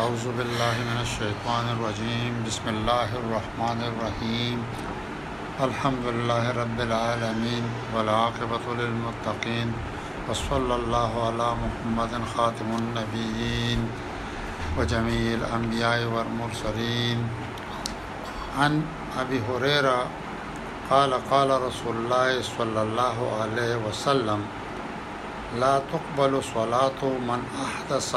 أعوذ 0.00 0.24
بالله 0.36 0.74
من 0.88 0.98
الشيطان 1.04 1.64
الرجيم 1.76 2.44
بسم 2.48 2.64
الله 2.68 3.08
الرحمن 3.16 3.80
الرحيم 3.92 4.58
الحمد 5.64 6.04
لله 6.16 6.52
رب 6.58 6.78
العالمين 6.80 7.64
والعاقبة 7.96 8.60
للمتقين 8.80 9.72
وصلى 10.30 10.74
الله 10.74 11.10
على 11.26 11.48
محمد 11.64 12.12
خاتم 12.36 12.68
النبيين 12.80 13.88
وجميع 14.78 15.30
الأنبياء 15.34 16.04
والمرسلين 16.14 17.28
عن 18.60 18.82
أبي 19.20 19.42
هريرة 19.48 20.06
قال 20.90 21.14
قال 21.30 21.50
رسول 21.62 21.96
الله 21.96 22.42
صلى 22.56 22.82
الله 22.82 23.16
عليه 23.42 23.76
وسلم 23.76 24.40
لا 25.60 25.82
تقبل 25.92 26.42
صلاة 26.54 27.00
من 27.02 27.44
أحدث 27.66 28.16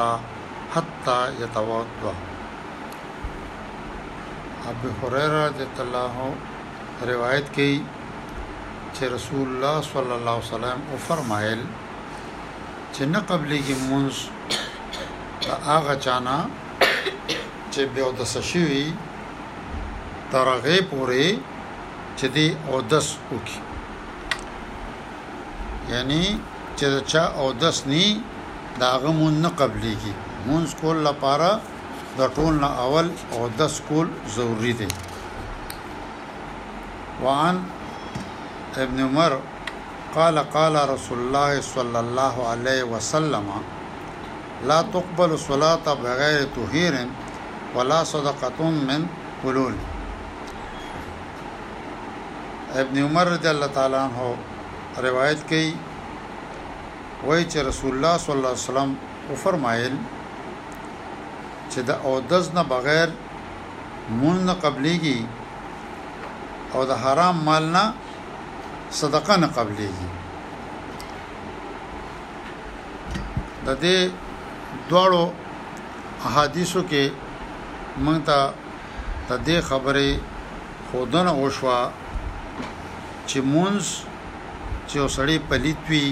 حتی 0.76 1.20
یتوضا 1.44 2.12
ابو 4.71 4.88
هريره 5.02 5.42
رضی 5.50 5.66
الله 5.86 6.14
روایت 7.11 7.47
کوي 7.56 7.75
چې 8.96 9.04
رسول 9.16 9.46
الله 9.54 9.75
صلی 9.93 10.14
الله 10.18 10.36
علیه 10.38 10.52
وسلم 10.56 10.80
او 10.89 10.96
فرمایل 11.07 11.61
چې 12.93 13.04
نه 13.14 13.19
قبلېږي 13.30 13.75
مونږ 13.89 14.14
هغه 15.69 15.93
چانا 16.06 16.38
چې 17.74 17.82
بیا 17.96 18.10
د 18.19 18.25
سشي 18.33 18.69
ترغه 20.32 20.75
پوري 20.92 21.30
چې 22.18 22.28
دی 22.36 22.47
او 22.69 22.75
دس 22.92 23.07
وکي 23.32 23.60
یعنی 25.92 26.25
چې 26.78 26.88
چا 27.11 27.24
او 27.42 27.47
دس 27.64 27.78
ني 27.92 28.05
داغه 28.82 29.10
مون 29.18 29.36
نه 29.44 29.50
قبلېږي 29.61 30.16
مونږ 30.49 30.67
کول 30.81 30.97
لپاره 31.09 31.49
د 32.19 32.27
ټول 32.35 32.53
نه 32.63 32.67
اول 32.83 33.08
او 33.35 33.41
د 33.59 33.69
سکول 33.75 34.08
ضروری 34.35 34.73
دی 34.80 34.88
وعن 37.23 37.55
ابن 38.83 38.97
عمر 39.07 39.33
قال 40.17 40.37
قال 40.55 40.75
رسول 40.95 41.19
الله 41.23 41.52
صلى 41.75 41.99
الله 42.05 42.35
عليه 42.52 42.83
وسلم 42.93 43.45
لا 44.69 44.79
تقبل 44.95 45.31
صلاة 45.49 45.87
بغير 46.03 46.41
طهير 46.57 46.93
ولا 47.75 47.99
صدقة 48.13 48.59
من 48.89 49.02
حلول 49.43 49.75
ابن 52.83 52.95
عمر 53.07 53.27
رضی 53.33 53.47
الله 53.53 53.67
تعالی 53.80 53.95
عنہ 53.95 54.33
روایت 55.07 55.49
کئ 55.49 55.65
وای 57.25 57.43
چې 57.45 57.57
رسول 57.69 57.91
الله 57.95 58.17
صلی 58.25 58.35
الله 58.35 58.53
علیه 58.53 58.65
وسلم 58.65 58.95
فرمایل 59.43 59.93
چې 61.75 61.81
د 61.89 61.91
او 62.07 62.13
دز 62.31 62.45
نه 62.57 62.63
بغیر 62.73 63.09
مون 64.19 64.37
نه 64.47 64.55
قبليږي 64.63 65.19
او 66.73 66.79
د 66.89 66.91
حرام 67.03 67.35
مال 67.47 67.65
نه 67.75 67.83
صدقه 68.99 69.35
نه 69.43 69.47
قبليږي 69.57 70.09
د 73.65 73.67
دې 73.83 73.97
دواړو 74.89 75.23
احادیثو 76.27 76.81
کې 76.89 77.03
موږ 78.03 78.17
ته 78.27 78.39
د 79.29 79.31
دې 79.47 79.57
خبرې 79.69 80.11
خودنه 80.87 81.31
وشوه 81.41 81.79
چې 83.29 83.39
مونږ 83.53 83.79
چې 84.89 84.97
وسړی 85.05 85.37
پلیت 85.49 85.81
وي 85.91 86.05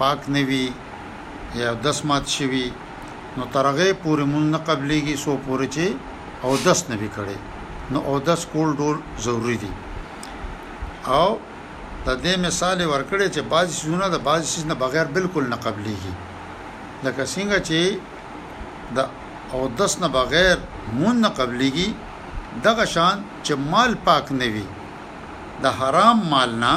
پاک 0.00 0.20
نه 0.34 0.42
وي 0.48 0.66
یا 1.60 1.70
دسمات 1.84 2.24
شي 2.34 2.46
وي 2.52 2.66
نو 3.40 3.44
ترغه 3.56 3.88
پورې 4.02 4.24
مون 4.32 4.46
نه 4.54 4.58
قبليږي 4.68 5.16
سو 5.24 5.34
پورې 5.46 5.66
چې 5.74 5.86
او 6.44 6.50
دس 6.68 6.80
نه 6.92 6.96
وکړي 7.02 7.38
نو 7.96 8.02
او 8.12 8.14
دس 8.28 8.40
کول 8.52 8.68
ډول 8.82 8.96
ضروری 9.26 9.58
دي 9.64 9.72
او 11.16 11.28
د 12.06 12.08
دې 12.24 12.34
مثال 12.46 12.78
ورکړې 12.92 13.26
چې 13.34 13.40
بعض 13.52 13.68
شونه 13.80 14.06
د 14.14 14.24
بعض 14.30 14.42
شي 14.54 14.60
نه 14.70 14.74
بغیر 14.84 15.06
بالکل 15.18 15.44
نه 15.52 15.58
قبليږي 15.66 16.12
لکه 17.04 17.22
څنګه 17.34 17.58
چې 17.68 17.80
د 18.96 18.98
او 19.58 19.62
دس 19.82 19.92
نه 20.02 20.08
بغیر 20.18 20.56
مون 20.98 21.16
نه 21.24 21.30
قبليږي 21.40 21.88
دغه 22.68 22.84
شان 22.96 23.16
چې 23.44 23.52
مال 23.74 23.92
پاک 24.10 24.26
نه 24.42 24.46
وي 24.56 24.66
د 25.64 25.80
حرام 25.80 26.18
مال 26.34 26.50
نه 26.66 26.72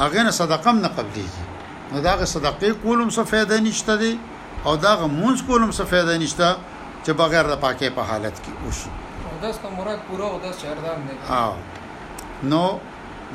هغه 0.00 0.20
نه 0.26 0.32
صدقه 0.40 0.72
نه 0.84 0.90
قبليږي 0.98 1.44
نو 1.92 1.96
داغه 2.06 2.24
صدقې 2.34 2.70
کولم 2.82 3.08
څه 3.16 3.20
فائدہ 3.30 3.56
نشته 3.68 3.94
دی 4.02 4.12
او 4.64 4.76
دا 4.76 5.06
مونږ 5.08 5.38
کولم 5.46 5.70
څه 5.72 5.84
فائدہ 5.90 6.16
نشته 6.22 6.48
چې 7.04 7.12
بغیر 7.20 7.44
د 7.50 7.54
پاکه 7.64 7.90
په 7.98 8.02
حالت 8.12 8.36
کې 8.46 8.52
وشي 8.66 8.90
اوداس 9.34 9.56
کا 9.62 9.68
مراد 9.76 10.00
پورا 10.08 10.26
اوداس 10.36 10.54
چهردان 10.64 10.98
نه 11.06 11.12
او 11.38 11.52
نو 11.60 12.64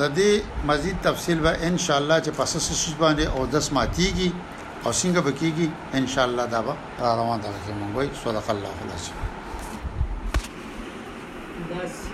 د 0.02 0.04
دې 0.20 0.32
مزید 0.72 0.98
تفصیل 1.10 1.40
به 1.48 1.52
ان 1.70 1.76
شاء 1.88 1.98
الله 2.02 2.18
چې 2.26 2.30
پس 2.42 2.52
سس 2.58 2.84
باندې 3.04 3.26
او 3.36 3.42
دس 3.58 3.68
ماتيږي 3.80 4.30
او 4.86 4.92
څنګه 4.92 5.20
بکیږي 5.30 5.68
ان 6.02 6.06
شاء 6.16 6.26
الله 6.28 6.46
دا 6.56 6.62
به 6.72 6.76
روان 7.00 7.40
ده 7.42 7.50
چې 7.68 7.72
مونږ 7.84 7.90
وي 7.98 8.08
صدق 8.24 8.48
الله 8.58 8.78
العظیم 11.76 12.14